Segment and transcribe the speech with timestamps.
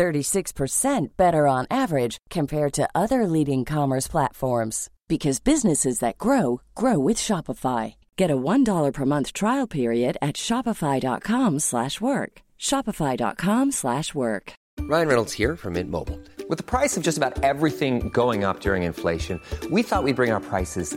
[0.00, 6.98] 36% better on average compared to other leading commerce platforms because businesses that grow grow
[6.98, 7.94] with Shopify.
[8.16, 12.32] Get a $1 per month trial period at shopify.com/work.
[12.58, 14.52] shopify.com/work.
[14.92, 16.18] Ryan Reynolds here from Mint Mobile.
[16.48, 19.36] With the price of just about everything going up during inflation,
[19.70, 20.96] we thought we'd bring our prices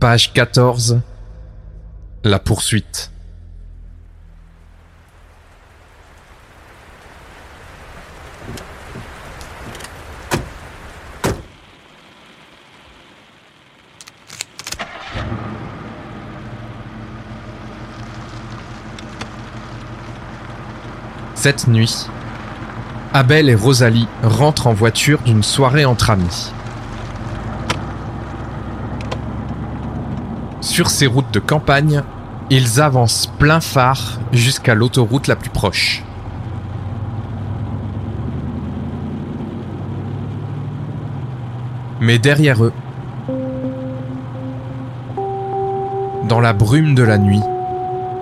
[0.00, 1.02] Page 14.
[2.24, 3.10] La poursuite.
[21.34, 22.06] Cette nuit,
[23.12, 26.52] Abel et Rosalie rentrent en voiture d'une soirée entre amis.
[30.60, 32.02] Sur ces routes de campagne,
[32.50, 36.02] ils avancent plein phare jusqu'à l'autoroute la plus proche.
[42.00, 42.72] Mais derrière eux,
[46.28, 47.42] dans la brume de la nuit,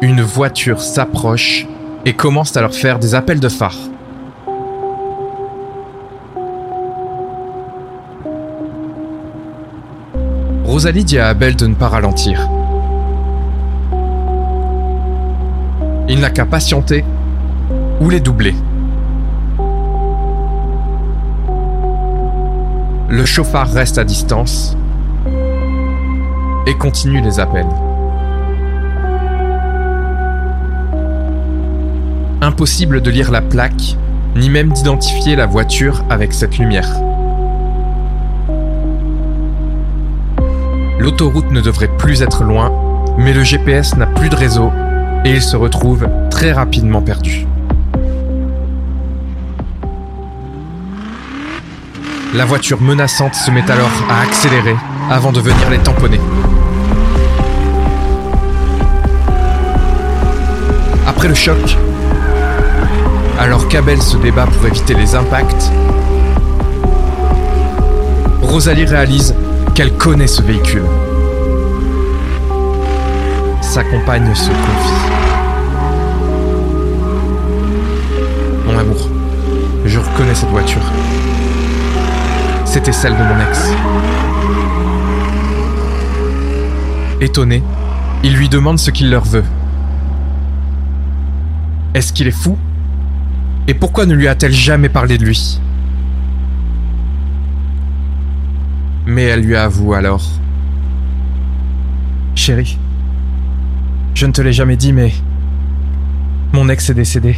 [0.00, 1.66] une voiture s'approche
[2.04, 3.78] et commence à leur faire des appels de phare.
[10.74, 12.50] Rosalie dit à Abel de ne pas ralentir.
[16.08, 17.04] Il n'a qu'à patienter
[18.00, 18.56] ou les doubler.
[23.08, 24.76] Le chauffard reste à distance
[26.66, 27.68] et continue les appels.
[32.40, 33.96] Impossible de lire la plaque,
[34.34, 36.90] ni même d'identifier la voiture avec cette lumière.
[41.04, 42.72] L'autoroute ne devrait plus être loin,
[43.18, 44.72] mais le GPS n'a plus de réseau
[45.26, 47.46] et il se retrouve très rapidement perdu.
[52.32, 54.76] La voiture menaçante se met alors à accélérer
[55.10, 56.20] avant de venir les tamponner.
[61.06, 61.76] Après le choc,
[63.38, 65.70] alors qu'Abel se débat pour éviter les impacts,
[68.40, 69.34] Rosalie réalise
[69.74, 70.84] qu'elle connaît ce véhicule.
[73.60, 75.02] Sa compagne se confie.
[78.66, 79.08] Mon amour,
[79.84, 80.80] je reconnais cette voiture.
[82.64, 83.72] C'était celle de mon ex.
[87.20, 87.62] Étonné,
[88.22, 89.44] il lui demande ce qu'il leur veut.
[91.94, 92.56] Est-ce qu'il est fou?
[93.66, 95.60] Et pourquoi ne lui a-t-elle jamais parlé de lui?
[99.14, 100.24] Mais elle lui avoue alors.
[102.34, 102.76] Chérie,
[104.12, 105.12] je ne te l'ai jamais dit, mais
[106.52, 107.36] mon ex est décédé.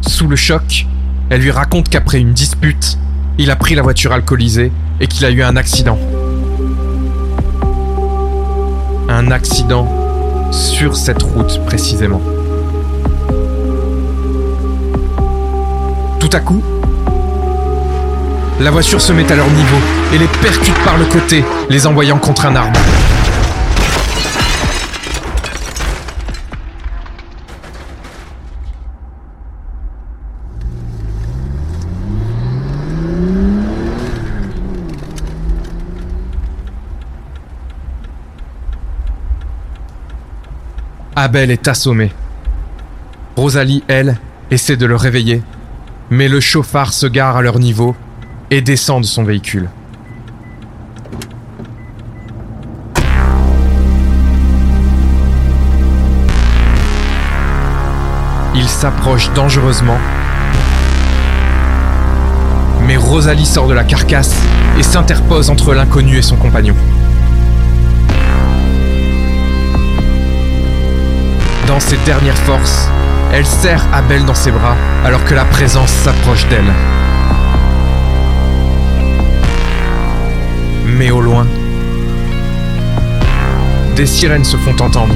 [0.00, 0.88] Sous le choc,
[1.28, 2.98] elle lui raconte qu'après une dispute,
[3.38, 5.96] il a pris la voiture alcoolisée et qu'il a eu un accident.
[9.08, 9.88] Un accident
[10.50, 12.20] sur cette route précisément.
[16.18, 16.64] Tout à coup,
[18.60, 19.78] la voiture se met à leur niveau
[20.12, 22.78] et les percute par le côté, les envoyant contre un arbre.
[41.16, 42.12] Abel est assommé.
[43.36, 44.16] Rosalie, elle,
[44.50, 45.42] essaie de le réveiller,
[46.10, 47.94] Mais le chauffard se gare à leur niveau
[48.50, 49.68] et descend de son véhicule.
[58.54, 59.98] Il s'approche dangereusement.
[62.86, 64.34] Mais Rosalie sort de la carcasse
[64.78, 66.74] et s'interpose entre l'inconnu et son compagnon.
[71.68, 72.88] Dans ses dernières forces,
[73.32, 76.72] elle serre Abel dans ses bras alors que la présence s'approche d'elle.
[81.00, 81.46] Mais au loin,
[83.96, 85.14] des sirènes se font entendre.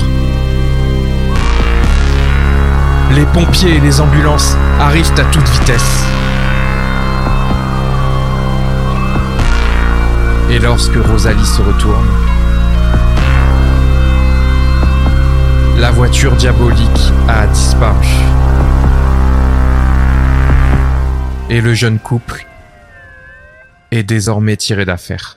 [3.14, 6.04] Les pompiers et les ambulances arrivent à toute vitesse.
[10.50, 12.08] Et lorsque Rosalie se retourne,
[15.76, 18.08] la voiture diabolique a disparu.
[21.50, 22.46] Et le jeune couple
[23.90, 25.36] est désormais tiré d'affaire.